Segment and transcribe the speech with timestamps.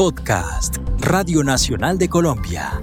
[0.00, 2.80] Podcast, Radio Nacional de Colombia.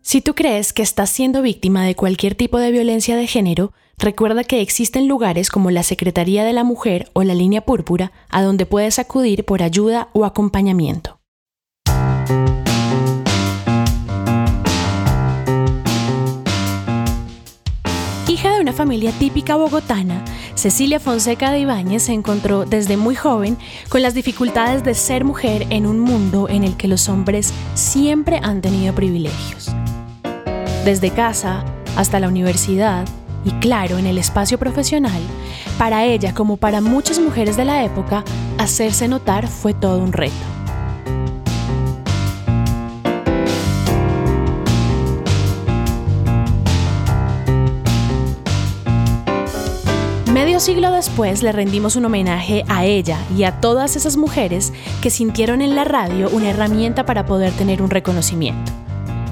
[0.00, 4.44] Si tú crees que estás siendo víctima de cualquier tipo de violencia de género, recuerda
[4.44, 8.64] que existen lugares como la Secretaría de la Mujer o la Línea Púrpura a donde
[8.64, 11.11] puedes acudir por ayuda o acompañamiento.
[18.32, 23.58] Hija de una familia típica bogotana, Cecilia Fonseca de Ibáñez se encontró desde muy joven
[23.90, 28.40] con las dificultades de ser mujer en un mundo en el que los hombres siempre
[28.42, 29.70] han tenido privilegios.
[30.86, 31.62] Desde casa
[31.94, 33.04] hasta la universidad
[33.44, 35.20] y claro, en el espacio profesional,
[35.76, 38.24] para ella como para muchas mujeres de la época,
[38.56, 40.61] hacerse notar fue todo un reto.
[50.62, 55.60] Siglo después le rendimos un homenaje a ella y a todas esas mujeres que sintieron
[55.60, 58.70] en la radio una herramienta para poder tener un reconocimiento.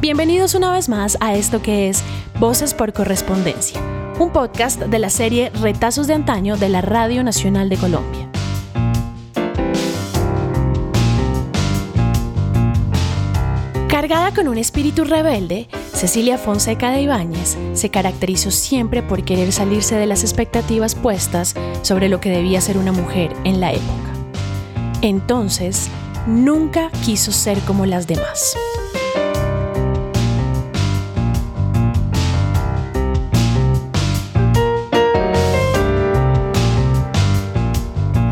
[0.01, 2.03] Bienvenidos una vez más a esto que es
[2.41, 3.81] Voces por Correspondencia,
[4.19, 8.29] un podcast de la serie Retazos de Antaño de la Radio Nacional de Colombia.
[13.89, 15.69] Cargada con un espíritu rebelde,
[16.01, 22.09] Cecilia Fonseca de Ibáñez se caracterizó siempre por querer salirse de las expectativas puestas sobre
[22.09, 24.11] lo que debía ser una mujer en la época.
[25.03, 25.91] Entonces,
[26.27, 28.57] nunca quiso ser como las demás.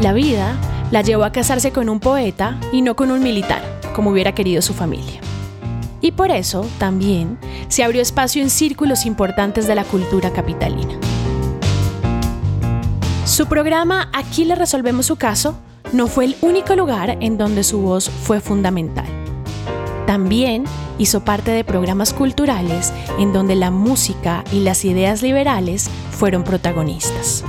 [0.00, 0.56] La vida
[0.90, 3.60] la llevó a casarse con un poeta y no con un militar,
[3.94, 5.27] como hubiera querido su familia.
[6.00, 10.94] Y por eso, también, se abrió espacio en círculos importantes de la cultura capitalina.
[13.24, 15.58] Su programa Aquí le resolvemos su caso
[15.92, 19.06] no fue el único lugar en donde su voz fue fundamental.
[20.06, 20.64] También
[20.98, 27.44] hizo parte de programas culturales en donde la música y las ideas liberales fueron protagonistas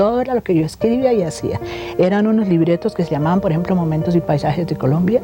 [0.00, 1.60] todo era lo que yo escribía y hacía.
[1.98, 5.20] Eran unos libretos que se llamaban, por ejemplo, Momentos y Paisajes de Colombia,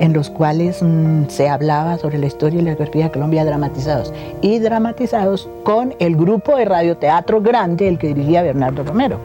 [0.00, 4.12] en los cuales mm, se hablaba sobre la historia y la geografía de Colombia dramatizados.
[4.40, 9.18] Y dramatizados con el grupo de radioteatro grande, el que dirigía Bernardo Romero.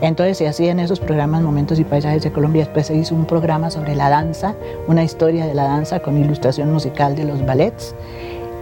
[0.00, 2.64] Entonces se hacían esos programas Momentos y Paisajes de Colombia.
[2.64, 4.54] Después se hizo un programa sobre la danza,
[4.86, 7.94] una historia de la danza con ilustración musical de los ballets.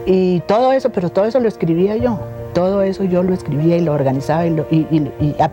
[0.07, 2.19] Y todo eso, pero todo eso lo escribía yo
[2.59, 4.57] todo eso yo lo escribía y lo organizaba y,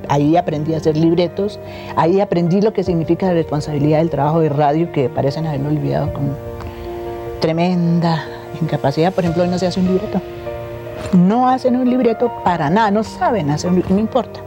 [0.10, 1.60] ahí aprendí a hacer libretos,
[1.96, 6.12] ahí aprendí lo que significa la responsabilidad del trabajo de radio que parecen haberlo olvidado
[6.12, 6.36] con
[7.42, 8.26] tremenda
[8.60, 9.14] incapacidad.
[9.14, 10.20] Por ejemplo, hoy no se hace un libreto.
[11.14, 14.40] No hacen un libreto para nada, no saben hacer un libreto, no importa.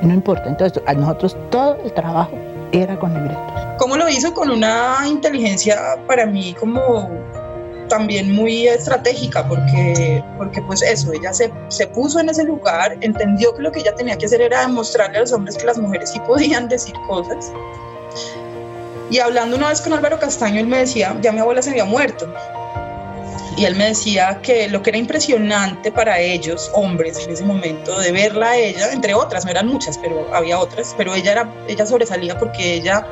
[0.00, 0.48] no importa.
[0.48, 2.38] Entonces, a nosotros todo el trabajo
[2.70, 3.42] era con libretos.
[3.78, 4.32] ¿Cómo lo hizo?
[4.32, 7.10] Con una inteligencia para mí como
[7.88, 13.54] también muy estratégica porque, porque pues eso, ella se, se, puso en ese lugar, entendió
[13.54, 16.10] que lo que ella tenía que hacer era demostrarle a los hombres que las mujeres
[16.10, 17.52] sí podían decir cosas.
[19.10, 21.84] Y hablando una vez con Álvaro Castaño, él me decía, ya mi abuela se había
[21.84, 22.26] muerto.
[23.56, 27.98] Y él me decía que lo que era impresionante para ellos, hombres en ese momento,
[28.00, 31.54] de verla a ella, entre otras, no eran muchas, pero había otras, pero ella, era,
[31.68, 33.06] ella sobresalía porque ella,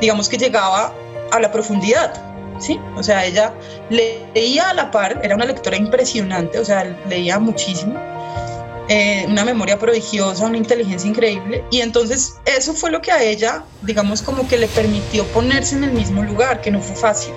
[0.00, 0.92] digamos que llegaba
[1.30, 2.12] a la profundidad,
[2.58, 2.80] ¿sí?
[2.96, 3.54] O sea, ella
[3.90, 7.94] leía a la par, era una lectora impresionante, o sea, leía muchísimo,
[8.88, 13.64] eh, una memoria prodigiosa, una inteligencia increíble, y entonces eso fue lo que a ella,
[13.82, 17.34] digamos, como que le permitió ponerse en el mismo lugar, que no fue fácil.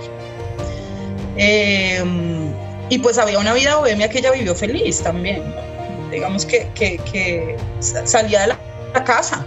[1.38, 2.52] Em,
[2.90, 5.44] y pues había una vida bohemia que ella vivió feliz también,
[6.12, 9.46] digamos que, que, salía de la casa,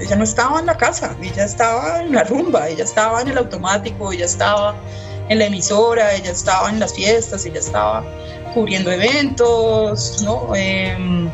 [0.00, 3.38] ella no estaba en la casa, ella estaba en la rumba, ella estaba en el
[3.38, 4.74] automático, ella estaba
[5.28, 8.04] en la emisora, ella estaba en las fiestas, ella estaba
[8.52, 10.54] cubriendo eventos, ¿no?
[10.54, 11.30] Em,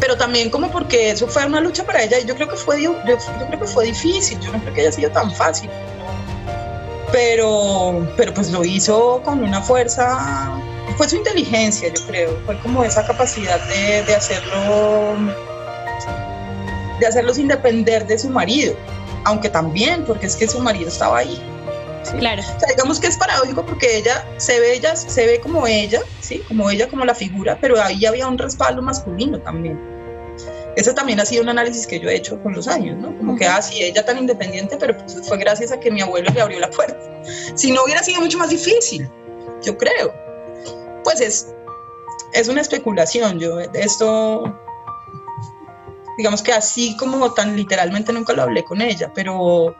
[0.00, 2.82] pero también como porque eso fue una lucha para ella, y yo creo que fue,
[2.82, 5.70] yo, creo que fue difícil, yo no creo que haya sido tan fácil,
[7.12, 10.60] pero, pero pues lo hizo con una fuerza,
[10.96, 15.45] fue su inteligencia, yo creo, fue como esa capacidad de, de hacerlo
[17.00, 18.74] de hacerlo sin depender de su marido,
[19.24, 21.40] aunque también, porque es que su marido estaba ahí.
[22.18, 22.40] Claro.
[22.40, 26.00] O sea, digamos que es paradójico porque ella se ve, ella se ve como ella,
[26.20, 26.42] ¿sí?
[26.48, 29.78] Como ella, como la figura, pero ahí había un respaldo masculino también.
[30.76, 33.16] Ese también ha sido un análisis que yo he hecho con los años, ¿no?
[33.16, 36.30] Como que, ah, sí, ella tan independiente, pero pues fue gracias a que mi abuelo
[36.32, 36.98] le abrió la puerta.
[37.56, 39.10] Si no hubiera sido mucho más difícil,
[39.64, 40.14] yo creo.
[41.02, 41.48] Pues es,
[42.34, 44.56] es una especulación, yo esto
[46.18, 49.74] Digamos que así como tan literalmente nunca lo hablé con ella, pero...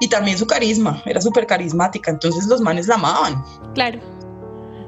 [0.00, 3.44] Y también su carisma, era súper carismática, entonces los manes la amaban.
[3.74, 4.00] Claro.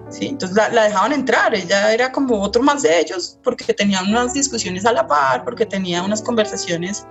[0.09, 4.09] Sí, entonces la, la, dejaban entrar, ella era como otro más de ellos, porque tenían
[4.09, 7.07] unas discusiones a la par, porque tenía unas conversaciones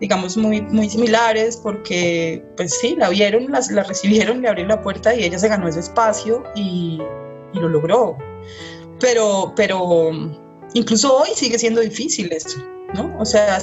[0.00, 4.82] digamos, muy, muy similares porque, pues sí, la vieron, las, la recibieron, le abrieron la
[4.82, 6.98] puerta y ella se ganó ese espacio y,
[7.52, 8.16] y lo logró.
[8.98, 10.10] Pero, pero
[10.74, 12.54] incluso hoy sigue siendo difícil esto,
[12.94, 13.16] ¿no?
[13.18, 13.60] O sea,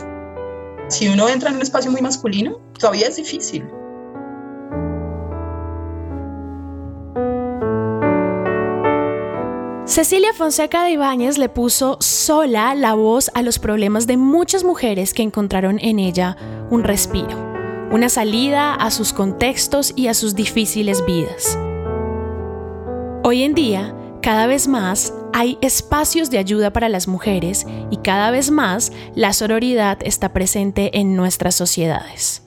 [0.89, 3.65] si uno entra en un espacio muy masculino, todavía es difícil.
[9.86, 15.13] Cecilia Fonseca de Ibáñez le puso sola la voz a los problemas de muchas mujeres
[15.13, 16.38] que encontraron en ella
[16.69, 17.36] un respiro,
[17.92, 21.57] una salida a sus contextos y a sus difíciles vidas.
[23.24, 28.32] Hoy en día, cada vez más hay espacios de ayuda para las mujeres y cada
[28.32, 32.44] vez más la sororidad está presente en nuestras sociedades.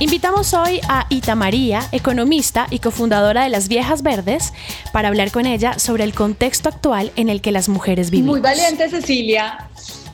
[0.00, 4.52] Invitamos hoy a Ita María, economista y cofundadora de Las Viejas Verdes,
[4.92, 8.26] para hablar con ella sobre el contexto actual en el que las mujeres viven.
[8.26, 9.68] Muy valiente, Cecilia,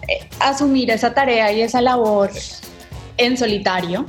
[0.07, 2.31] eh, asumir esa tarea y esa labor
[3.17, 4.05] en solitario.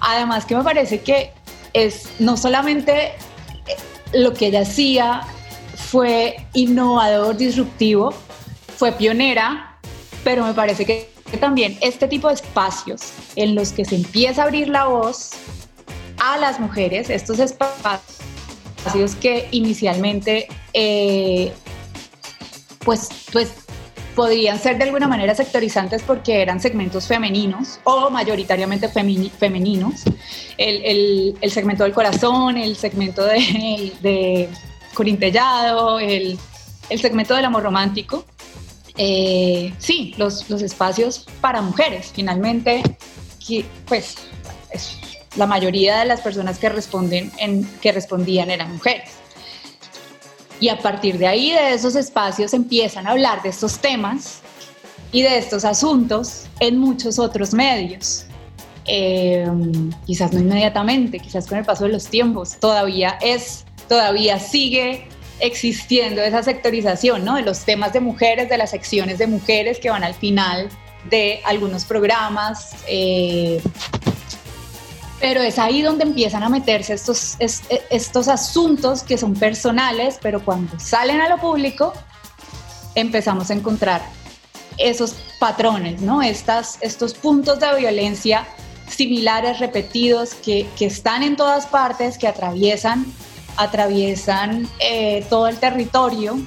[0.00, 1.32] Además que me parece que
[1.72, 3.12] es no solamente
[4.12, 5.22] lo que ella hacía
[5.74, 8.12] fue innovador, disruptivo,
[8.76, 9.78] fue pionera,
[10.24, 11.10] pero me parece que
[11.40, 15.30] también este tipo de espacios en los que se empieza a abrir la voz
[16.18, 21.52] a las mujeres, estos espacios que inicialmente eh,
[22.84, 23.52] pues, pues
[24.14, 30.04] podrían ser de alguna manera sectorizantes porque eran segmentos femeninos o mayoritariamente femeninos.
[30.58, 34.48] El, segmento del corazón, el segmento de, de
[34.94, 36.38] Corintellado, el,
[36.88, 38.24] el segmento del amor romántico.
[38.96, 42.12] Eh, sí, los, los, espacios para mujeres.
[42.14, 42.82] Finalmente,
[43.86, 44.16] pues
[45.36, 49.10] la mayoría de las personas que, responden en, que respondían eran mujeres.
[50.58, 54.40] Y a partir de ahí, de esos espacios, empiezan a hablar de estos temas
[55.12, 58.24] y de estos asuntos en muchos otros medios.
[58.88, 59.46] Eh,
[60.06, 65.08] quizás no inmediatamente, quizás con el paso de los tiempos, todavía es, todavía sigue
[65.40, 67.34] existiendo esa sectorización, ¿no?
[67.36, 70.68] De los temas de mujeres, de las secciones de mujeres que van al final
[71.10, 72.76] de algunos programas.
[72.88, 73.60] Eh,
[75.20, 80.78] pero es ahí donde empiezan a meterse estos, estos asuntos que son personales, pero cuando
[80.78, 81.92] salen a lo público
[82.94, 84.02] empezamos a encontrar
[84.78, 86.22] esos patrones, ¿no?
[86.22, 88.46] Estas, estos puntos de violencia
[88.88, 93.06] similares, repetidos, que, que están en todas partes, que atraviesan
[93.56, 96.38] atraviesan eh, todo el territorio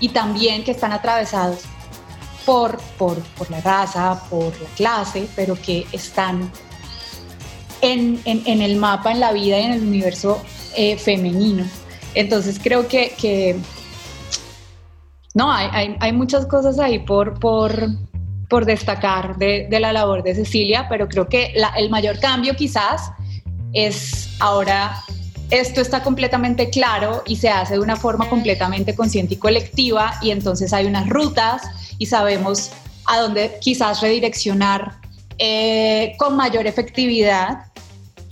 [0.00, 1.60] y también que están atravesados
[2.44, 3.18] por, por,
[3.50, 6.50] la raza, por la clase, pero que están
[7.80, 10.42] en, el mapa, en la vida y en el universo
[10.76, 11.64] eh, femenino.
[12.14, 13.56] Entonces creo que,
[15.34, 17.88] no, hay, hay, muchas cosas ahí por, por,
[18.52, 23.10] por destacar de, la labor de Cecilia, pero creo que el mayor cambio quizás
[23.72, 25.02] es ahora
[25.48, 30.32] esto está completamente claro y se hace de una forma completamente consciente y colectiva y
[30.32, 31.62] entonces hay unas rutas
[31.96, 32.72] y sabemos
[33.06, 34.96] a dónde quizás redireccionar
[35.38, 37.64] eh, con mayor efectividad.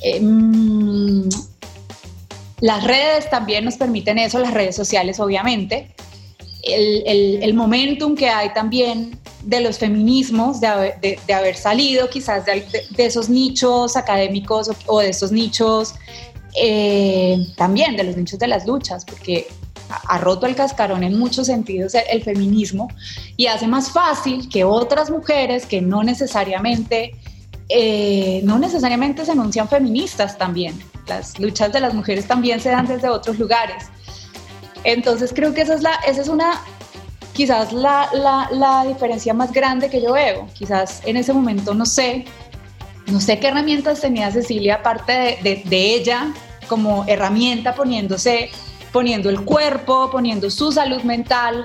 [0.03, 1.31] Eh, mm,
[2.61, 5.95] las redes también nos permiten eso, las redes sociales obviamente.
[6.63, 12.65] El, momentum que hay también de los feminismos, de haber, salido quizás de,
[12.99, 15.95] esos nichos académicos o de esos nichos
[16.61, 19.47] eh, también de los nichos de las luchas, porque
[20.09, 22.89] ha roto el cascarón en muchos sentidos el, feminismo
[23.37, 27.13] y hace más fácil que otras mujeres que no necesariamente,
[27.69, 30.79] eh, no necesariamente se anuncian feministas también.
[31.07, 33.85] Las luchas de las mujeres también se dan desde otros lugares.
[34.85, 36.61] Entonces creo que esa es, la, esa es una,
[37.41, 38.07] quizás la,
[38.53, 40.47] la, diferencia más grande que yo veo.
[40.53, 42.27] Quizás en ese momento no sé
[43.07, 46.35] no sé qué herramientas tenía Cecilia aparte de, ella
[46.69, 48.51] como herramienta poniéndose,
[48.93, 51.65] poniendo el cuerpo, poniendo su salud mental,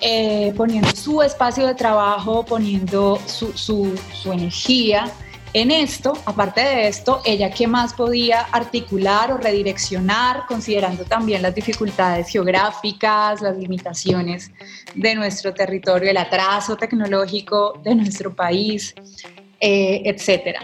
[0.00, 3.92] eh, poniendo su espacio de trabajo, poniendo su,
[4.24, 5.04] energía
[5.52, 11.54] en esto, aparte de esto, ella qué más podía articular o redireccionar, considerando también las
[11.54, 14.52] dificultades geográficas, las limitaciones
[14.94, 18.94] de nuestro territorio, el atraso tecnológico de nuestro país,
[19.58, 20.60] eh, etcétera.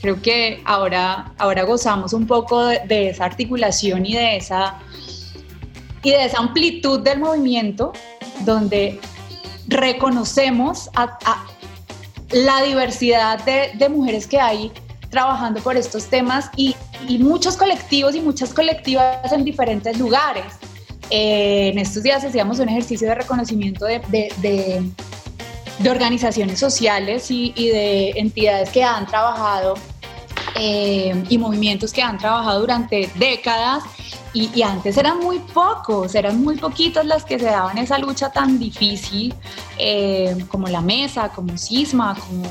[0.00, 4.78] Creo que ahora, ahora gozamos un poco de, esa articulación y de esa,
[6.04, 7.92] y de esa amplitud del movimiento,
[8.44, 9.00] donde
[9.66, 11.18] reconocemos a,
[12.30, 14.72] la diversidad de, mujeres que hay
[15.10, 16.76] trabajando por estos temas y,
[17.18, 20.44] muchos colectivos y muchas colectivas en diferentes lugares.
[21.10, 24.82] Eh, en estos días hacíamos un ejercicio de reconocimiento de, de,
[25.88, 29.74] organizaciones sociales y, de entidades que han trabajado
[30.56, 33.84] eh, y movimientos que han trabajado durante décadas
[34.32, 38.58] y, antes eran muy pocos, eran muy poquitos las que se daban esa lucha tan
[38.58, 39.34] difícil
[39.78, 42.44] eh, como la mesa, como Cisma, como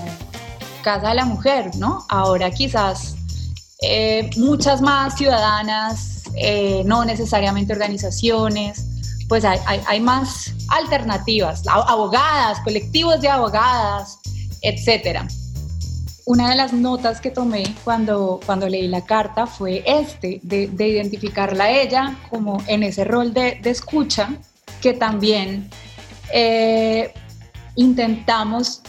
[0.82, 2.06] Casa de la Mujer, ¿no?
[2.10, 3.16] Ahora quizás
[3.82, 8.86] eh, muchas más ciudadanas, eh, no necesariamente organizaciones,
[9.28, 14.20] pues hay, hay, más alternativas, abogadas, colectivos de abogadas,
[14.62, 15.28] etcétera
[16.28, 21.64] una de las notas que tomé cuando, cuando leí la carta fue este, de, identificarla
[21.64, 24.36] a ella como en ese rol de, escucha,
[24.82, 25.70] que también
[26.34, 27.14] eh,
[27.78, 28.82] intentamos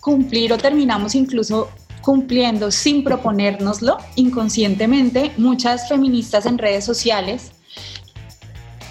[0.00, 1.70] cumplir o terminamos incluso
[2.02, 5.32] cumpliendo sin proponérnoslo inconscientemente.
[5.38, 7.52] Muchas feministas en redes sociales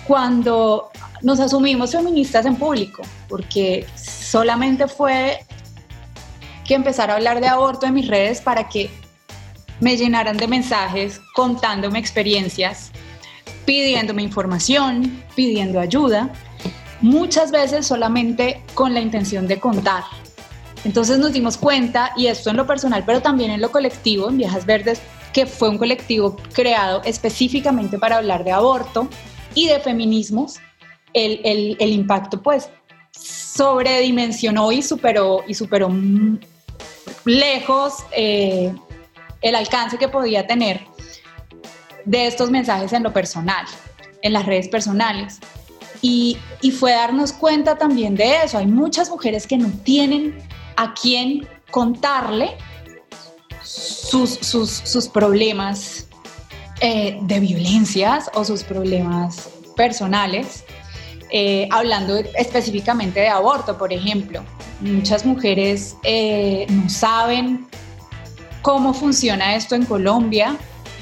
[0.08, 0.90] cuando
[1.22, 5.46] nos asumimos feministas en público, porque solamente fue
[6.68, 8.90] que empezar a hablar de aborto en mis redes para que
[9.80, 12.92] me llenaran de mensajes contándome experiencias,
[13.66, 16.32] pidiéndome información, pidiendo ayuda,
[17.02, 20.04] muchas veces solamente con la intención de contar.
[20.86, 24.38] Entonces nos dimos cuenta, y esto en lo personal, pero también en lo colectivo, en
[24.38, 25.02] Viejas Verdes,
[25.34, 29.08] que fue un colectivo creado específicamente para hablar de aborto
[29.56, 30.60] y de feminismos,
[31.14, 32.70] el, el, el impacto pues
[33.12, 35.90] sobredimensionó y superó, y superó
[37.26, 38.74] lejos eh,
[39.42, 40.82] el alcance que podía tener
[42.06, 43.66] de estos mensajes en lo personal,
[44.22, 45.40] en las redes personales.
[46.02, 46.38] Y,
[46.80, 48.58] fue darnos cuenta también de eso.
[48.58, 50.38] Hay muchas mujeres que no tienen
[50.76, 52.58] a quién contarle
[53.62, 56.08] sus, sus, problemas
[56.82, 60.66] eh, de violencias o sus problemas personales,
[61.32, 64.44] eh, hablando específicamente de aborto, por ejemplo.
[64.84, 67.68] Muchas mujeres eh, no saben
[68.62, 70.58] cómo funciona esto en Colombia.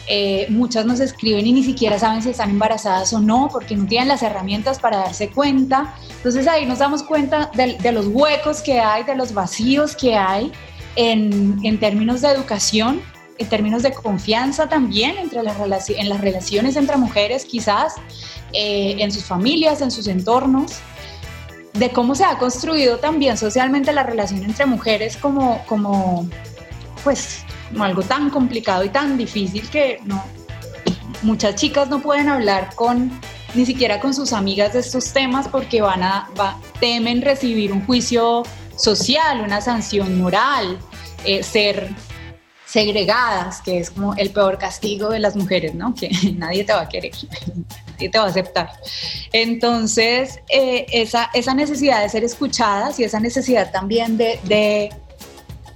[0.07, 3.87] Eh, muchas nos escriben y ni siquiera saben si están embarazadas o no, porque no
[3.87, 5.95] tienen las herramientas para darse cuenta.
[6.17, 10.51] Entonces ahí nos damos cuenta de, los huecos que hay, de los vacíos que hay
[10.95, 13.01] en, términos de educación,
[13.39, 17.95] en términos de confianza también entre las en las relaciones entre mujeres, quizás
[18.53, 20.81] eh, en sus familias, en sus entornos
[21.73, 26.27] de cómo se ha construido también socialmente la relación entre mujeres como, como
[27.03, 27.43] pues,
[27.79, 30.23] algo tan complicado y tan difícil que no,
[31.21, 33.11] muchas chicas no pueden hablar con
[33.53, 36.29] ni siquiera con sus amigas de estos temas porque van a,
[36.79, 38.43] temen recibir un juicio
[38.77, 40.79] social, una sanción moral,
[41.25, 41.89] eh, ser
[42.65, 45.93] segregadas, que es como el peor castigo de las mujeres, ¿no?
[45.93, 47.11] Que nadie te va a querer,
[48.01, 48.71] nadie te va a aceptar.
[49.31, 54.89] Entonces, eh, esa, esa necesidad de ser escuchadas y esa necesidad también de, de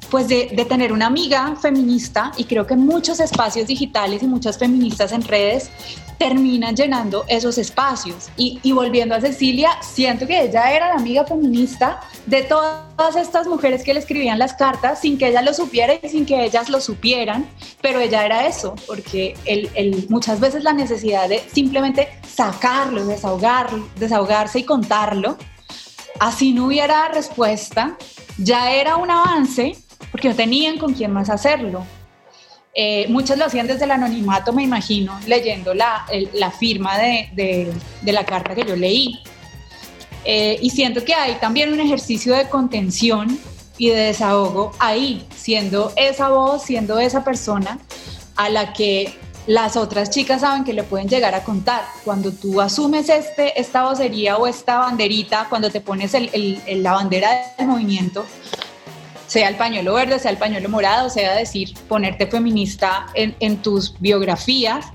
[0.09, 4.57] pues de, de, tener una amiga feminista y creo que muchos espacios digitales y muchas
[4.57, 5.69] feministas en redes
[6.17, 8.29] terminan llenando esos espacios.
[8.37, 13.47] Y, y, volviendo a Cecilia, siento que ella era la amiga feminista de todas estas
[13.47, 16.69] mujeres que le escribían las cartas sin que ella lo supiera y sin que ellas
[16.69, 17.49] lo supieran,
[17.81, 23.69] pero ella era eso, porque el, el, muchas veces la necesidad de simplemente sacarlo, desahogar,
[23.97, 25.37] desahogarse y contarlo,
[26.19, 27.97] así no hubiera respuesta,
[28.37, 29.77] ya era un avance
[30.15, 31.85] porque no tenían con quién más hacerlo.
[32.73, 37.73] Eh, muchos lo hacían desde el anonimato, me imagino, leyendo la, la firma de, de,
[38.01, 39.19] de, la carta que yo leí.
[40.23, 43.37] Eh, y siento que hay también un ejercicio de contención
[43.77, 47.77] y de desahogo ahí, siendo esa voz, siendo esa persona
[48.37, 49.13] a la que
[49.47, 51.83] las otras chicas saben que le pueden llegar a contar.
[52.05, 56.29] Cuando tú asumes este, esta vocería o esta banderita, cuando te pones el,
[56.65, 58.25] el, la bandera del movimiento,
[59.35, 64.85] sea el pañuelo verde, sea el pañuelo morado, sea decir, ponerte feminista en, tus biografías.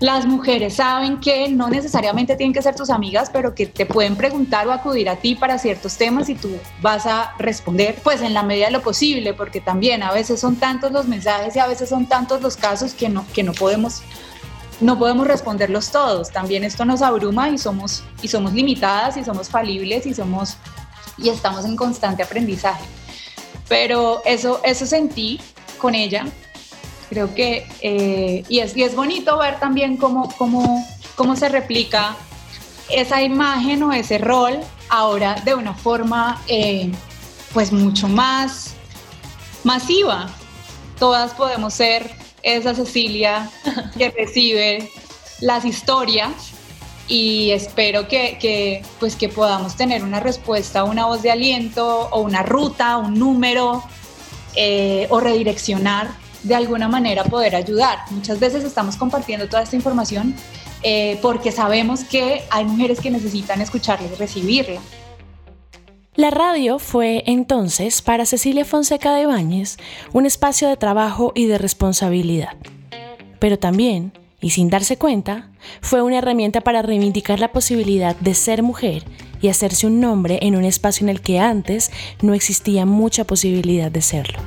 [0.00, 4.16] Las mujeres saben que no necesariamente tienen que ser tus amigas, pero que te pueden
[4.16, 6.48] preguntar o acudir a ti para ciertos temas y tú
[6.80, 10.56] vas a responder, pues en la medida de lo posible, porque también a veces son
[10.56, 14.00] tantos los mensajes y a veces son tantos los casos que no, que no podemos
[14.80, 16.30] no podemos responderlos todos.
[16.30, 20.56] También esto nos abruma y somos, y somos limitadas y somos falibles y somos
[21.18, 22.84] y estamos en constante aprendizaje.
[23.68, 25.40] Pero eso, eso sentí
[25.78, 26.26] con ella.
[27.08, 32.16] Creo que, eh, y, es, y es bonito ver también cómo, cómo, cómo se replica
[32.90, 36.90] esa imagen o ese rol ahora de una forma eh,
[37.52, 38.74] pues mucho más
[39.64, 40.30] masiva.
[40.98, 42.10] Todas podemos ser
[42.42, 43.50] esa Cecilia
[43.98, 44.90] que recibe
[45.40, 46.52] las historias
[47.08, 52.42] y espero que, pues que podamos tener una respuesta, una voz de aliento o una
[52.42, 53.82] ruta, un número
[54.54, 56.08] eh, o redireccionar
[56.42, 57.98] de alguna manera poder ayudar.
[58.10, 60.34] Muchas veces estamos compartiendo toda esta información
[60.82, 64.80] eh, porque sabemos que hay mujeres que necesitan escucharla y recibirla.
[66.14, 69.76] La radio fue entonces para Cecilia Fonseca de Báñez
[70.12, 72.56] un espacio de trabajo y de responsabilidad.
[73.38, 78.62] Pero también, y sin darse cuenta, fue una herramienta para reivindicar la posibilidad de ser
[78.62, 79.04] mujer
[79.40, 81.90] y hacerse un nombre en un espacio en el que antes
[82.22, 84.38] no existía mucha posibilidad de serlo.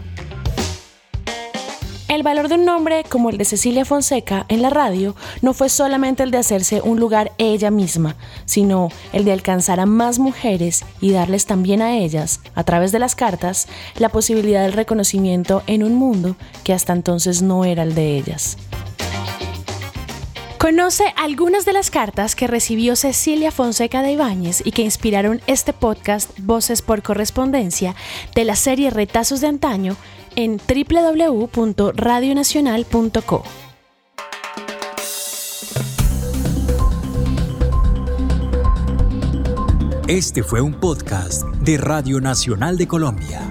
[2.12, 5.70] El valor de un nombre como el de Cecilia Fonseca en la radio no fue
[5.70, 10.84] solamente el de hacerse un lugar ella misma, sino el de alcanzar a más mujeres
[11.00, 15.84] y darles también a ellas, a través de las cartas, la posibilidad del reconocimiento en
[15.84, 18.58] un mundo que hasta entonces no era el de ellas.
[20.62, 25.74] Conoce algunas de las cartas que recibió Cecilia Fonseca de Ibáñez y que inspiraron este
[25.74, 27.96] podcast Voces por Correspondencia
[28.36, 29.98] de la serie Retazos de Antaño
[30.36, 33.44] en www.radionacional.co.
[40.08, 43.50] Este fue un podcast de Radio Nacional de Colombia.